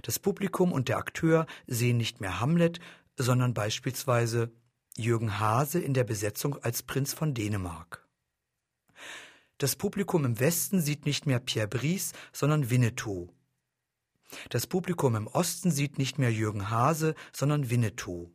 [0.03, 2.79] Das Publikum und der Akteur sehen nicht mehr Hamlet,
[3.17, 4.53] sondern beispielsweise
[4.97, 8.02] Jürgen Hase in der Besetzung als Prinz von Dänemark.
[9.59, 13.29] Das Publikum im Westen sieht nicht mehr Pierre Brice, sondern Winnetou.
[14.51, 18.31] Das Publikum im Osten sieht nicht mehr Jürgen Hase, sondern Winnetou.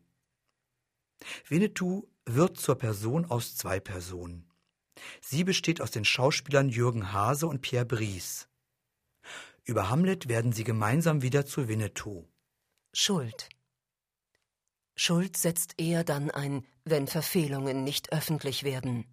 [1.48, 4.50] Winnetou wird zur Person aus zwei Personen.
[5.22, 8.48] Sie besteht aus den Schauspielern Jürgen Hase und Pierre Brice.
[9.64, 12.26] Über Hamlet werden sie gemeinsam wieder zu Winnetou.
[12.94, 13.50] Schuld.
[14.96, 19.06] Schuld setzt eher dann ein, wenn Verfehlungen nicht öffentlich werden.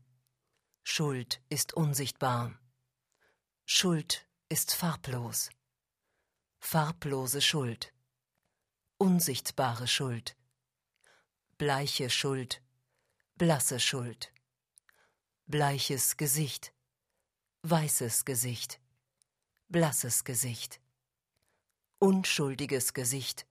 [0.87, 2.57] Schuld ist unsichtbar.
[3.65, 5.49] Schuld ist farblos.
[6.61, 7.93] Farblose Schuld.
[8.99, 10.37] Unsichtbare Schuld.
[11.57, 12.63] Bleiche Schuld.
[13.37, 14.31] Blasse Schuld.
[15.47, 16.73] Bleiches Gesicht.
[17.63, 18.79] Weißes Gesicht.
[19.69, 20.81] Blasses Gesicht.
[21.99, 23.47] Unschuldiges Gesicht.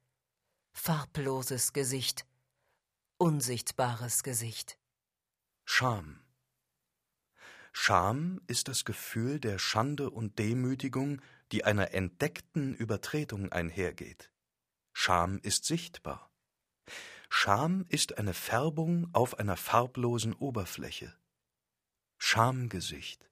[0.72, 2.28] Farbloses Gesicht.
[3.18, 4.78] Unsichtbares Gesicht.
[5.66, 6.23] Scham.
[7.76, 14.32] Scham ist das Gefühl der Schande und Demütigung, die einer entdeckten Übertretung einhergeht.
[14.94, 16.32] Scham ist sichtbar.
[17.30, 21.14] Scham ist eine Färbung auf einer farblosen Oberfläche.
[22.20, 23.28] Schamgesicht.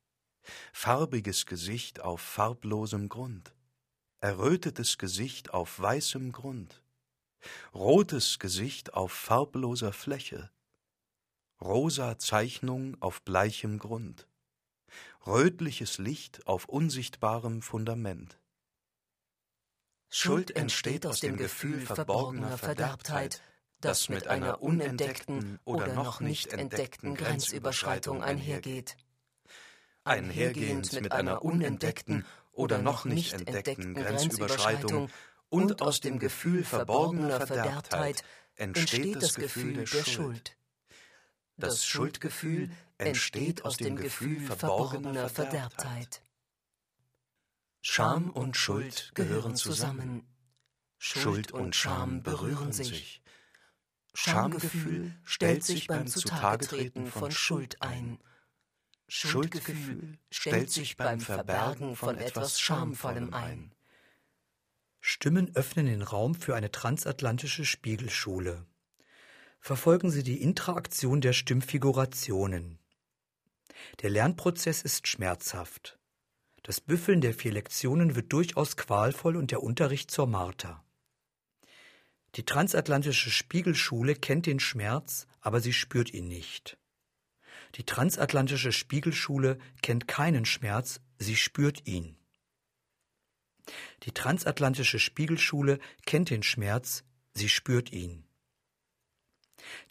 [0.74, 3.56] Farbiges Gesicht auf farblosem Grund.
[4.22, 6.84] Errötetes Gesicht auf weißem Grund.
[7.74, 10.52] Rotes Gesicht auf farbloser Fläche.
[11.62, 14.28] Rosa Zeichnung auf bleichem Grund.
[15.28, 18.40] Rötliches Licht auf unsichtbarem Fundament.
[20.10, 23.42] Schuld entsteht aus dem Gefühl verborgener Verderbtheit,
[23.80, 28.98] das mit einer unentdeckten oder noch nicht entdeckten Grenzüberschreitung einhergeht.
[30.04, 35.10] Einhergehend mit einer unentdeckten oder noch nicht entdeckten Grenzüberschreitung
[35.50, 38.24] und aus dem Gefühl verborgener Verderbtheit
[38.56, 40.58] entsteht das Gefühl der Schuld.
[41.58, 46.22] Das Schuldgefühl entsteht aus dem Gefühl verborgener Verderbtheit.
[47.82, 50.24] Scham und Schuld gehören zusammen.
[50.98, 53.24] Schuld und Scham berühren sich.
[54.14, 58.20] Schamgefühl stellt sich beim Zutagetreten von Schuld ein.
[59.08, 63.74] Schuldgefühl stellt sich beim Verbergen von etwas Schamvollem ein.
[65.00, 68.66] Stimmen öffnen den Raum für eine transatlantische Spiegelschule.
[69.60, 72.81] Verfolgen Sie die Interaktion der Stimmfigurationen.
[74.02, 75.98] Der Lernprozess ist schmerzhaft.
[76.64, 80.84] Das Büffeln der vier Lektionen wird durchaus qualvoll und der Unterricht zur Marter.
[82.36, 86.78] Die transatlantische Spiegelschule kennt den Schmerz, aber sie spürt ihn nicht.
[87.76, 92.18] Die transatlantische Spiegelschule kennt keinen Schmerz, sie spürt ihn.
[94.04, 98.26] Die transatlantische Spiegelschule kennt den Schmerz, sie spürt ihn.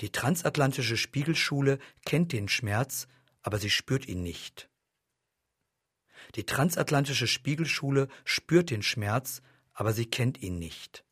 [0.00, 3.06] Die transatlantische Spiegelschule kennt den Schmerz,
[3.42, 4.68] aber sie spürt ihn nicht.
[6.34, 11.04] Die transatlantische Spiegelschule spürt den Schmerz, aber sie kennt ihn nicht.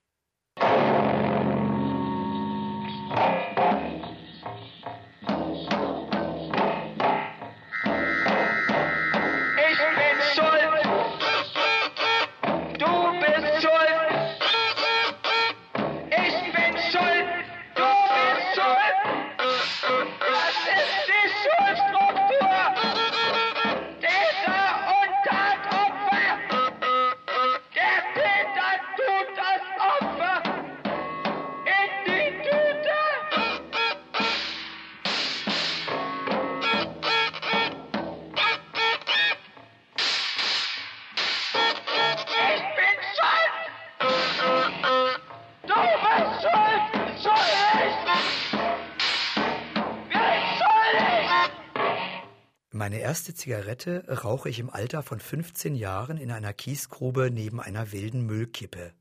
[53.38, 58.92] Zigarette rauche ich im Alter von 15 Jahren in einer Kiesgrube neben einer wilden Müllkippe.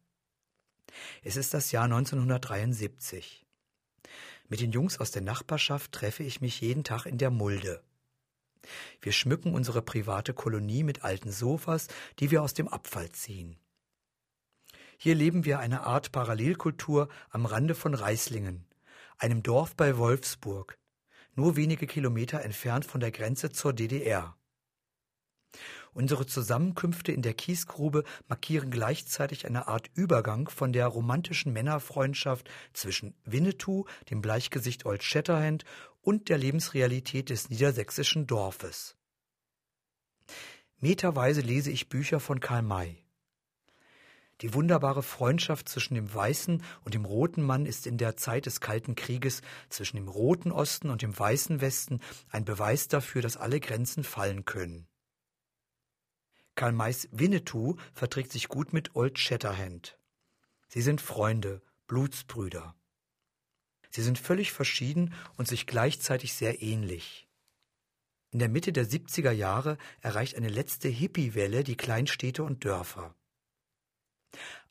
[1.24, 3.46] Es ist das Jahr 1973.
[4.48, 7.84] Mit den Jungs aus der Nachbarschaft treffe ich mich jeden Tag in der Mulde.
[9.02, 11.88] Wir schmücken unsere private Kolonie mit alten Sofas,
[12.20, 13.58] die wir aus dem Abfall ziehen.
[14.98, 18.66] Hier leben wir eine Art Parallelkultur am Rande von Reislingen,
[19.18, 20.78] einem Dorf bei Wolfsburg,
[21.38, 24.36] nur wenige Kilometer entfernt von der Grenze zur DDR.
[25.94, 33.16] Unsere Zusammenkünfte in der Kiesgrube markieren gleichzeitig eine Art Übergang von der romantischen Männerfreundschaft zwischen
[33.24, 35.64] Winnetou, dem Bleichgesicht Old Shatterhand
[36.02, 38.96] und der Lebensrealität des niedersächsischen Dorfes.
[40.80, 43.07] Meterweise lese ich Bücher von Karl May.
[44.42, 48.62] Die wunderbare Freundschaft zwischen dem weißen und dem roten Mann ist in der Zeit des
[48.62, 53.60] Kalten Krieges zwischen dem roten Osten und dem weißen Westen ein Beweis dafür, dass alle
[53.60, 54.88] Grenzen fallen können.
[56.54, 59.98] Karl Mays Winnetou verträgt sich gut mit Old Shatterhand.
[60.68, 62.76] Sie sind Freunde, Blutsbrüder.
[63.90, 67.28] Sie sind völlig verschieden und sich gleichzeitig sehr ähnlich.
[68.32, 73.16] In der Mitte der 70er Jahre erreicht eine letzte Hippie-Welle die Kleinstädte und Dörfer.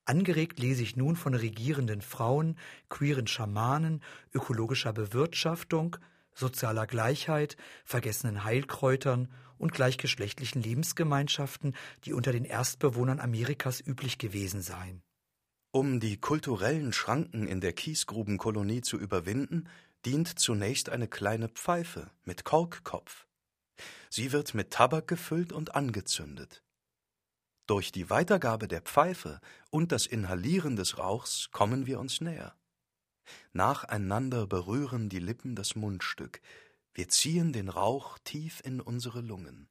[0.06, 2.56] Angeregt lese ich nun von regierenden Frauen,
[2.88, 5.96] queeren Schamanen, ökologischer Bewirtschaftung,
[6.32, 15.02] sozialer Gleichheit, vergessenen Heilkräutern und gleichgeschlechtlichen Lebensgemeinschaften, die unter den Erstbewohnern Amerikas üblich gewesen seien.
[15.72, 19.68] Um die kulturellen Schranken in der Kiesgrubenkolonie zu überwinden,
[20.04, 23.26] dient zunächst eine kleine Pfeife mit Korkkopf.
[24.08, 26.62] Sie wird mit Tabak gefüllt und angezündet.
[27.66, 32.54] Durch die Weitergabe der Pfeife und das Inhalieren des Rauchs kommen wir uns näher.
[33.52, 36.40] Nacheinander berühren die Lippen das Mundstück.
[36.94, 39.68] Wir ziehen den Rauch tief in unsere Lungen.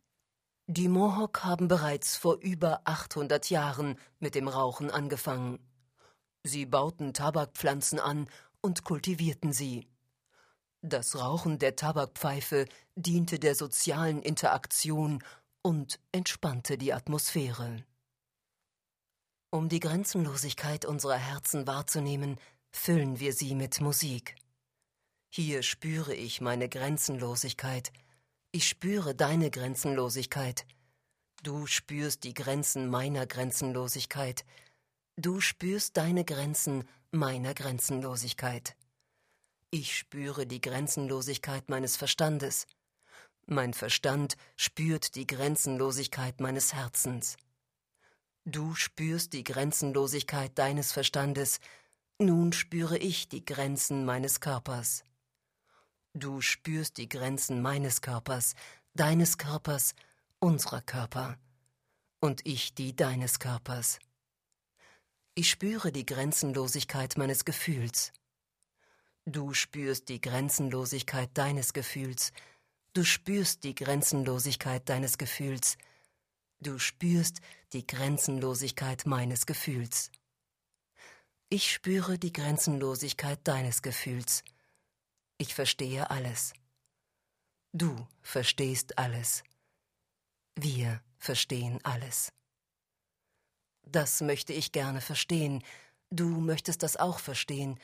[0.67, 5.59] Die Mohawk haben bereits vor über 800 Jahren mit dem Rauchen angefangen.
[6.43, 8.27] Sie bauten Tabakpflanzen an
[8.61, 9.87] und kultivierten sie.
[10.81, 15.23] Das Rauchen der Tabakpfeife diente der sozialen Interaktion
[15.65, 17.83] und entspannte die Atmosphäre.
[19.49, 22.39] Um die Grenzenlosigkeit unserer Herzen wahrzunehmen,
[22.71, 24.35] füllen wir sie mit Musik.
[25.31, 27.91] Hier spüre ich meine Grenzenlosigkeit.
[28.51, 30.67] Ich spüre deine Grenzenlosigkeit.
[31.41, 34.45] Du spürst die Grenzen meiner Grenzenlosigkeit.
[35.17, 38.75] Du spürst deine Grenzen meiner Grenzenlosigkeit.
[39.71, 42.67] Ich spüre die Grenzenlosigkeit meines Verstandes.
[43.47, 47.37] Mein Verstand spürt die Grenzenlosigkeit meines Herzens.
[48.43, 51.59] Du spürst die Grenzenlosigkeit deines Verstandes,
[52.17, 55.03] nun spüre ich die Grenzen meines Körpers.
[56.13, 58.55] Du spürst die Grenzen meines Körpers,
[58.93, 59.93] deines Körpers,
[60.39, 61.37] unserer Körper,
[62.21, 63.99] und ich die deines Körpers.
[65.35, 68.11] Ich spüre die Grenzenlosigkeit meines Gefühls.
[69.25, 72.31] Du spürst die Grenzenlosigkeit deines Gefühls,
[72.95, 75.77] Du spürst die Grenzenlosigkeit deines Gefühls.
[76.61, 77.41] Du spürst
[77.73, 80.11] die Grenzenlosigkeit meines Gefühls.
[81.49, 84.45] Ich spüre die Grenzenlosigkeit deines Gefühls.
[85.37, 86.53] Ich verstehe alles.
[87.73, 89.43] Du verstehst alles.
[90.55, 92.31] Wir verstehen alles.
[93.83, 95.65] Das möchte ich gerne verstehen.
[96.11, 97.77] Du möchtest das auch verstehen.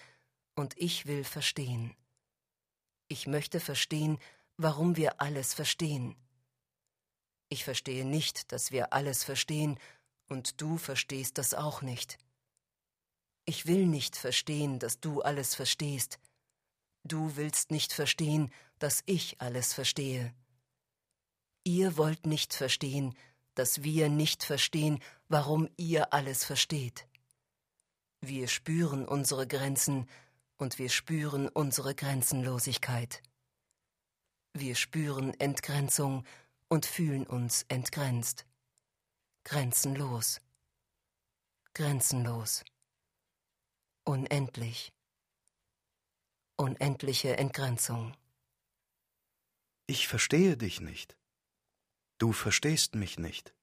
[0.55, 1.97] Und ich will verstehen.
[3.09, 4.17] Ich möchte verstehen,
[4.57, 6.15] warum wir alles verstehen.
[7.49, 9.77] Ich verstehe nicht, dass wir alles verstehen,
[10.29, 12.17] und du verstehst das auch nicht.
[13.45, 16.19] Ich will nicht verstehen, dass du alles verstehst.
[17.03, 20.33] Du willst nicht verstehen, dass ich alles verstehe.
[21.63, 23.15] Ihr wollt nicht verstehen,
[23.55, 27.07] dass wir nicht verstehen, warum ihr alles versteht.
[28.21, 30.07] Wir spüren unsere Grenzen
[30.57, 33.21] und wir spüren unsere Grenzenlosigkeit.
[34.53, 36.25] Wir spüren Entgrenzung
[36.67, 38.45] und fühlen uns entgrenzt.
[39.45, 40.41] Grenzenlos.
[41.73, 42.65] Grenzenlos.
[44.03, 44.91] Unendlich.
[46.57, 48.13] Unendliche Entgrenzung.
[49.87, 51.15] Ich verstehe dich nicht.
[52.17, 53.55] Du verstehst mich nicht.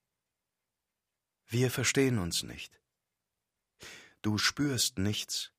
[1.46, 2.80] Wir verstehen uns nicht.
[4.22, 5.52] Du spürst nichts.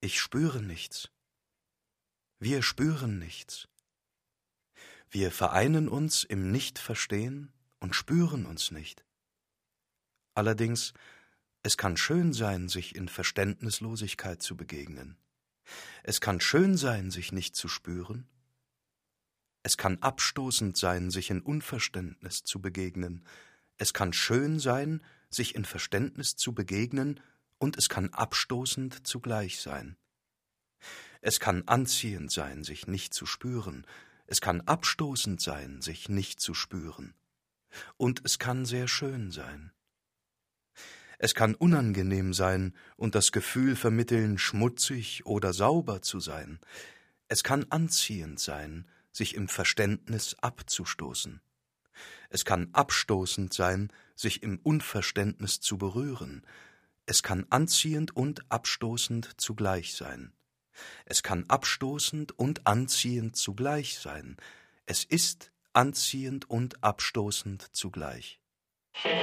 [0.00, 1.10] Ich spüre nichts.
[2.38, 3.68] Wir spüren nichts.
[5.12, 9.04] Wir vereinen uns im Nichtverstehen und spüren uns nicht.
[10.34, 10.94] Allerdings,
[11.62, 15.18] es kann schön sein, sich in Verständnislosigkeit zu begegnen.
[16.02, 18.26] Es kann schön sein, sich nicht zu spüren.
[19.62, 23.22] Es kann abstoßend sein, sich in Unverständnis zu begegnen.
[23.76, 27.20] Es kann schön sein, sich in Verständnis zu begegnen,
[27.58, 29.98] und es kann abstoßend zugleich sein.
[31.20, 33.86] Es kann anziehend sein, sich nicht zu spüren,
[34.26, 37.14] es kann abstoßend sein, sich nicht zu spüren.
[37.96, 39.72] Und es kann sehr schön sein.
[41.18, 46.58] Es kann unangenehm sein und das Gefühl vermitteln, schmutzig oder sauber zu sein.
[47.28, 51.40] Es kann anziehend sein, sich im Verständnis abzustoßen.
[52.28, 56.44] Es kann abstoßend sein, sich im Unverständnis zu berühren.
[57.06, 60.32] Es kann anziehend und abstoßend zugleich sein.
[61.04, 64.36] Es kann abstoßend und anziehend zugleich sein.
[64.86, 68.40] Es ist anziehend und abstoßend zugleich.
[69.02, 69.22] Wir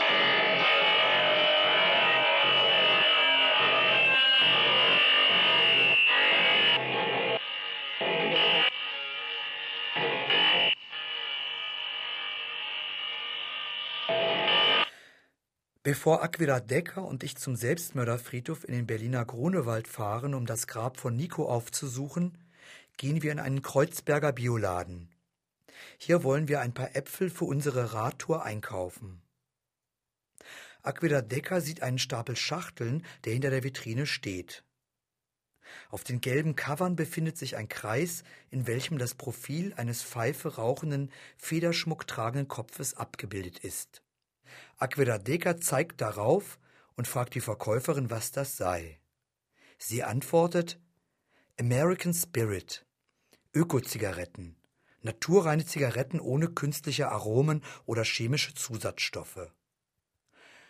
[15.83, 20.97] Bevor Aquila Decker und ich zum Selbstmörderfriedhof in den Berliner Grunewald fahren, um das Grab
[20.97, 22.37] von Nico aufzusuchen,
[22.97, 25.09] gehen wir in einen Kreuzberger Bioladen.
[25.97, 29.23] Hier wollen wir ein paar Äpfel für unsere Radtour einkaufen.
[30.83, 34.63] Aquila Decker sieht einen Stapel Schachteln, der hinter der Vitrine steht.
[35.89, 41.11] Auf den gelben Covern befindet sich ein Kreis, in welchem das Profil eines Pfeife rauchenden,
[41.37, 44.03] Federschmuck tragenden Kopfes abgebildet ist.
[44.77, 46.59] Aquedadeca zeigt darauf
[46.95, 48.99] und fragt die Verkäuferin, was das sei.
[49.77, 50.79] Sie antwortet
[51.59, 52.85] American Spirit,
[53.53, 54.55] Öko-Zigaretten,
[55.01, 59.51] naturreine Zigaretten ohne künstliche Aromen oder chemische Zusatzstoffe.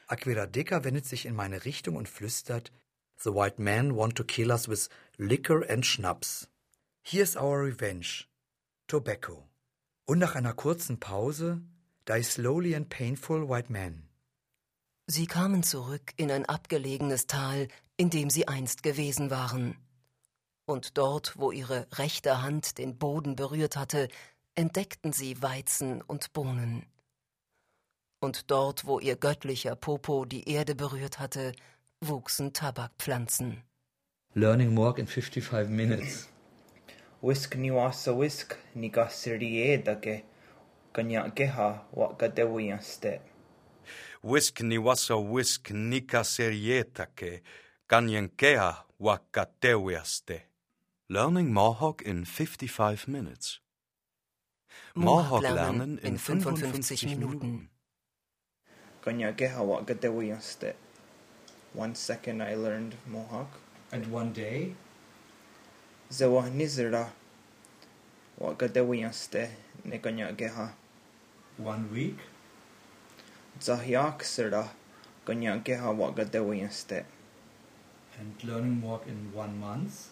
[0.07, 2.71] Aquedadeca wendet sich in meine Richtung und flüstert
[3.17, 6.49] The white men want to kill us with liquor and schnapps.
[7.03, 8.25] Here's our revenge.
[8.87, 9.47] Tobacco.
[10.05, 11.61] Und nach einer kurzen Pause
[12.07, 14.07] Die slowly and painful white man.
[15.07, 19.75] Sie kamen zurück in ein abgelegenes Tal, in dem sie einst gewesen waren.
[20.65, 24.07] Und dort, wo ihre rechte Hand den Boden berührt hatte,
[24.55, 26.85] entdeckten sie Weizen und Bohnen.
[28.19, 31.51] Und dort, wo ihr göttlicher Popo die Erde berührt hatte,
[31.99, 33.63] wuchsen Tabakpflanzen.
[34.33, 36.29] Learning more in 55 minutes.
[37.21, 38.91] Whisk ni wasa whisk ni
[40.93, 41.31] gasiri edake.
[41.31, 43.21] Kanya geha wa gadewiyan ste.
[44.23, 47.41] Whisk ni wasa whisk nika serietake,
[47.89, 50.41] ganyenkea wakatewiaste.
[51.09, 53.59] Learning Mohawk in 55 minutes.
[54.95, 57.69] Mohawk lernen in 55 Minuten.
[59.01, 60.75] Kanya keha wa gatewiyaste.
[61.73, 63.47] One second I learned Mohawk.
[63.91, 64.75] And one day,
[66.09, 67.11] Zewa nizira
[68.37, 68.53] wa
[71.63, 72.17] one week.
[78.19, 80.09] And learning walk in one month.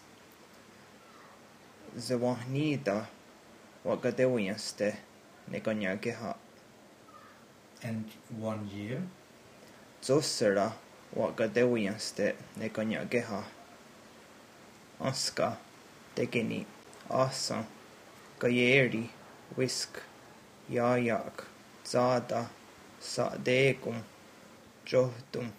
[1.98, 3.06] Zawahnida
[3.84, 4.96] wagadewinste
[5.50, 6.36] negonyageha.
[7.82, 8.04] And
[8.38, 9.02] one year.
[10.02, 10.72] Zosera
[11.16, 13.44] wagadewinste negonyageha.
[15.00, 15.56] Oska,
[16.14, 16.66] Degeni,
[17.10, 17.64] Asa,
[18.38, 19.08] Gayeri,
[19.56, 20.09] Whisk.
[20.70, 21.46] Yayak
[21.84, 22.50] zada
[23.00, 24.02] sadekum
[24.86, 25.52] johtum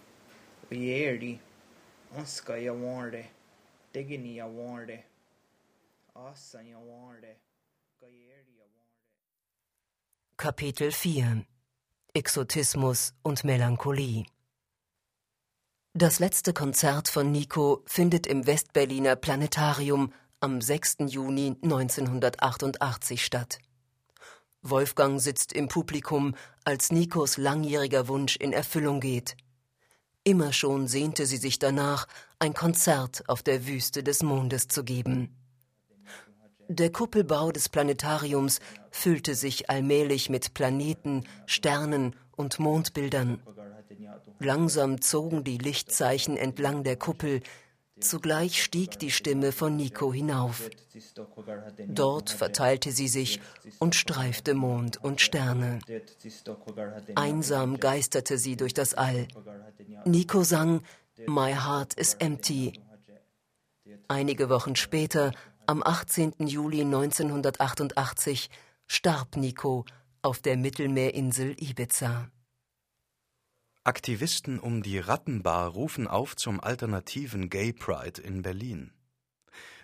[0.72, 1.40] uyeri
[2.18, 3.26] aska yawarde
[3.94, 5.04] tegini yawarde
[6.16, 7.36] asa yawarde
[8.00, 8.96] kayeri yawarde
[10.38, 11.46] Kapitel 4
[12.14, 14.26] Exotismus und Melancholie
[15.94, 20.98] Das letzte Konzert von Nico findet im Westberliner Planetarium am 6.
[21.08, 23.60] Juni 1988 statt.
[24.64, 29.36] Wolfgang sitzt im Publikum, als Nikos langjähriger Wunsch in Erfüllung geht.
[30.24, 32.08] Immer schon sehnte sie sich danach,
[32.38, 35.36] ein Konzert auf der Wüste des Mondes zu geben.
[36.68, 38.60] Der Kuppelbau des Planetariums
[38.92, 43.42] füllte sich allmählich mit Planeten, Sternen und Mondbildern.
[44.40, 47.42] Langsam zogen die Lichtzeichen entlang der Kuppel,
[48.02, 50.70] zugleich stieg die Stimme von Nico hinauf.
[51.88, 53.40] Dort verteilte sie sich
[53.80, 55.80] und streifte Mond und Sterne.
[57.16, 59.28] Einsam geisterte sie durch das All.
[60.06, 60.82] Nico sang
[61.28, 62.80] My Heart is Empty.
[64.08, 65.32] Einige Wochen später,
[65.68, 66.34] am 18.
[66.40, 68.50] Juli 1988,
[68.88, 69.86] starb Nico
[70.22, 72.30] auf der Mittelmeerinsel Ibiza.
[73.84, 78.94] Aktivisten um die Rattenbar rufen auf zum alternativen Gay Pride in Berlin.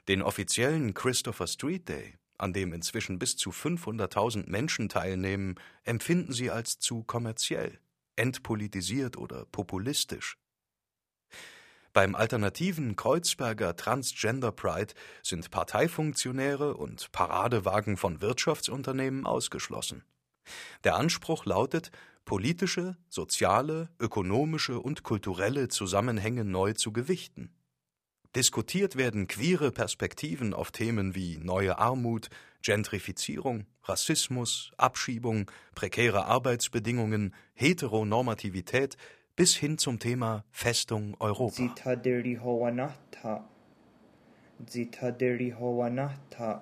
[0.07, 6.51] Den offiziellen Christopher Street Day, an dem inzwischen bis zu 500.000 Menschen teilnehmen, empfinden sie
[6.51, 7.79] als zu kommerziell,
[8.15, 10.37] entpolitisiert oder populistisch.
[11.91, 14.93] Beim alternativen Kreuzberger Transgender Pride
[15.23, 20.03] sind Parteifunktionäre und Paradewagen von Wirtschaftsunternehmen ausgeschlossen.
[20.83, 21.91] Der Anspruch lautet,
[22.25, 27.51] politische, soziale, ökonomische und kulturelle Zusammenhänge neu zu gewichten.
[28.35, 32.29] Diskutiert werden queere Perspektiven auf Themen wie neue Armut,
[32.61, 38.97] Gentrifizierung, Rassismus, Abschiebung, prekäre Arbeitsbedingungen, Heteronormativität
[39.35, 41.55] bis hin zum Thema Festung Europa.
[45.57, 46.61] Howanata.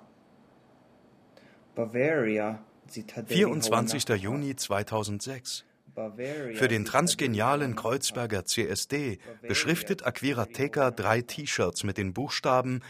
[1.74, 2.65] Bavaria.
[2.88, 4.04] Zitaderi 24.
[4.04, 4.22] Howanata.
[4.22, 5.64] Juni 2006.
[5.94, 7.74] Bavaria, Für den transgenialen.
[7.74, 12.82] Kreuzberger CSD beschriftet Aquirateka drei T-Shirts mit den Buchstaben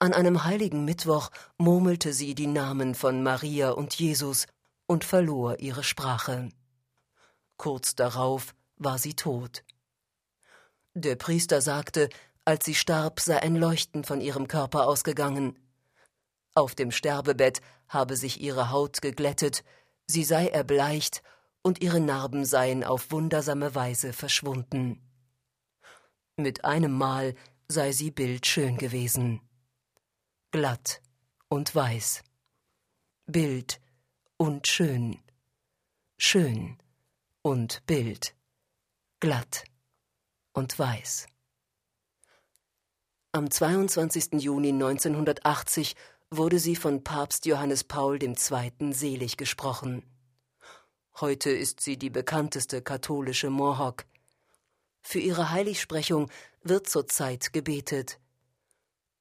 [0.00, 4.46] An einem heiligen Mittwoch murmelte sie die Namen von Maria und Jesus
[4.86, 6.48] und verlor ihre Sprache.
[7.56, 9.62] Kurz darauf war sie tot.
[10.94, 12.08] Der Priester sagte,
[12.44, 15.56] Als sie starb, sei ein Leuchten von ihrem Körper ausgegangen.
[16.54, 19.64] Auf dem Sterbebett habe sich ihre Haut geglättet,
[20.06, 21.22] sie sei erbleicht
[21.62, 25.00] und ihre Narben seien auf wundersame Weise verschwunden.
[26.36, 27.34] Mit einem Mal
[27.68, 29.40] sei sie bildschön gewesen.
[30.50, 31.00] Glatt
[31.48, 32.22] und weiß.
[33.26, 33.80] Bild
[34.36, 35.20] und schön.
[36.18, 36.78] Schön
[37.42, 38.34] und Bild.
[39.20, 39.64] Glatt
[40.52, 41.26] und weiß.
[43.32, 44.42] Am 22.
[44.42, 45.94] Juni 1980
[46.32, 48.92] wurde sie von Papst Johannes Paul II.
[48.92, 50.04] selig gesprochen.
[51.20, 54.06] Heute ist sie die bekannteste katholische Mohawk.
[55.02, 56.30] Für ihre Heiligsprechung
[56.62, 58.20] wird zurzeit gebetet.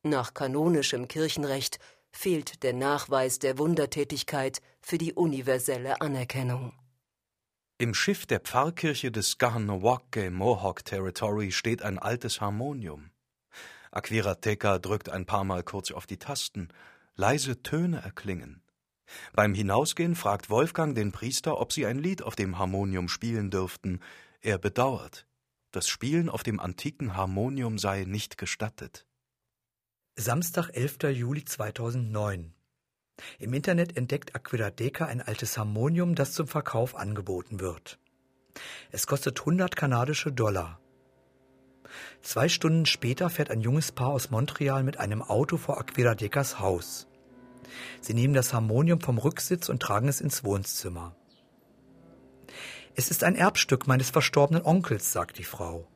[0.03, 1.79] Nach kanonischem Kirchenrecht
[2.11, 6.73] fehlt der Nachweis der Wundertätigkeit für die universelle Anerkennung.
[7.79, 13.09] Im Schiff der Pfarrkirche des Kahanawake Mohawk Territory steht ein altes Harmonium.
[13.91, 16.69] Aquirateka drückt ein paar Mal kurz auf die Tasten.
[17.19, 18.61] Leise Töne erklingen.
[19.33, 23.99] Beim Hinausgehen fragt Wolfgang den Priester, ob sie ein Lied auf dem Harmonium spielen dürften.
[24.39, 25.27] Er bedauert.
[25.71, 29.05] Das Spielen auf dem antiken Harmonium sei nicht gestattet.
[30.15, 31.11] Samstag, 11.
[31.11, 32.53] Juli 2009.
[33.37, 37.99] Im Internet entdeckt Aquiladeca ein altes Harmonium, das zum Verkauf angeboten wird.
[38.91, 40.79] Es kostet 100 kanadische Dollar.
[42.21, 47.08] Zwei Stunden später fährt ein junges Paar aus Montreal mit einem Auto vor Aquiladecas Haus.
[48.01, 51.15] Sie nehmen das Harmonium vom Rücksitz und tragen es ins Wohnzimmer.
[52.95, 55.87] Es ist ein Erbstück meines verstorbenen Onkels, sagt die Frau.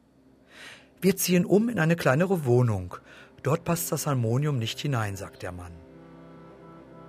[1.01, 2.95] Wir ziehen um in eine kleinere Wohnung.
[3.41, 5.73] Dort passt das Harmonium nicht hinein, sagt der Mann.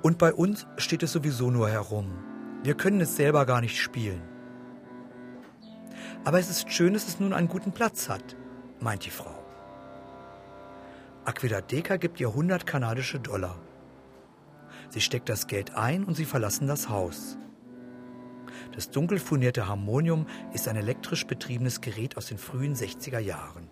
[0.02, 2.12] Und bei uns steht es sowieso nur herum.
[2.64, 4.22] Wir können es selber gar nicht spielen.
[6.24, 8.36] Aber es ist schön, dass es nun einen guten Platz hat,
[8.80, 9.44] meint die Frau.
[11.24, 13.58] Aquiladeca gibt ihr 100 kanadische Dollar.
[14.94, 17.36] Sie steckt das Geld ein und sie verlassen das Haus.
[18.76, 23.68] Das dunkel furnierte Harmonium ist ein elektrisch betriebenes Gerät aus den frühen 60er Jahren.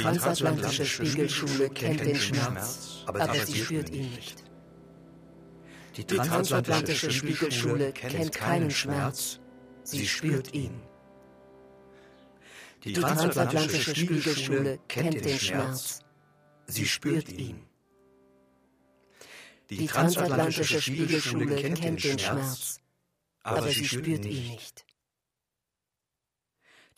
[0.00, 4.44] Die transatlantische Spiegelschule kennt den Schmerz, aber sie spürt ihn nicht.
[5.94, 9.40] Die transatlantische Spiegelschule kennt keinen Schmerz,
[9.82, 10.80] sie spürt ihn.
[12.82, 16.00] Die transatlantische Spiegelschule kennt den Schmerz,
[16.66, 17.62] sie spürt ihn.
[19.68, 22.80] Die transatlantische Spiegelschule kennt den Schmerz,
[23.42, 24.86] aber sie spürt ihn nicht.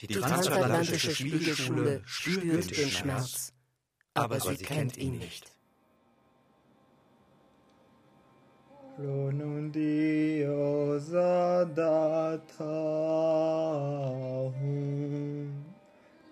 [0.03, 3.53] Die transatlantische Spiegelschule spürt den Schmerz,
[4.14, 5.53] aber sie kennt ihn nicht.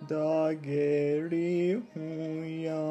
[0.09, 2.91] Dageri huyandene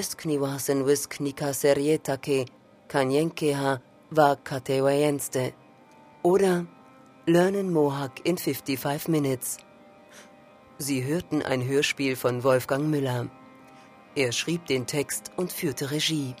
[0.00, 2.46] Wiskniwasen wisknika serietake,
[2.88, 3.80] kanyenkeha
[4.10, 5.52] wa katewayenste.
[6.22, 6.66] Oder
[7.26, 9.58] Learning Mohawk in 55 Minutes.
[10.78, 13.28] Sie hörten ein Hörspiel von Wolfgang Müller.
[14.14, 16.34] Er schrieb den Text und führte Regie.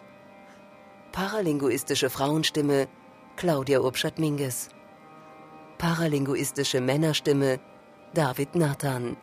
[1.12, 2.88] Paralinguistische Frauenstimme
[3.36, 4.70] Claudia Urbschat-Minges.
[5.76, 7.60] Paralinguistische Männerstimme
[8.14, 9.18] David Nathan.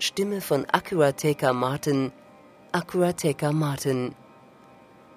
[0.00, 2.10] Stimme von Akurateka Martin
[2.74, 4.14] Akurateka Martin.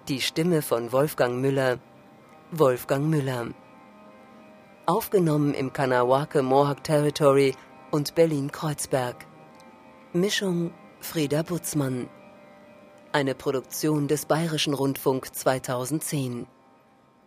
[0.09, 1.79] Die Stimme von Wolfgang Müller
[2.51, 3.47] Wolfgang Müller.
[4.85, 7.55] Aufgenommen im Kanawake Mohawk Territory
[7.91, 9.25] und Berlin-Kreuzberg.
[10.11, 12.09] Mischung Frieda Butzmann.
[13.13, 16.47] Eine Produktion des Bayerischen Rundfunk 2010.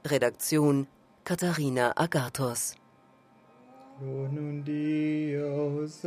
[0.05, 0.89] Redaktion
[1.25, 2.75] Katharina Agathos.
[4.01, 6.05] Runun Dios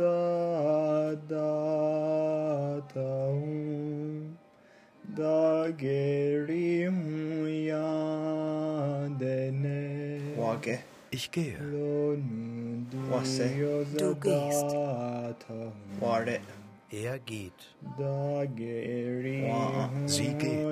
[3.02, 4.36] adataum
[5.16, 6.88] dageri
[9.02, 9.80] huyandene
[10.38, 10.78] Wage.
[11.10, 11.56] Ich gehe.
[13.10, 13.50] Wasse.
[13.98, 14.72] Du gehst.
[16.00, 16.38] Ware.
[16.90, 17.60] Er geht.
[17.98, 20.62] dageri Wa- Sie geht.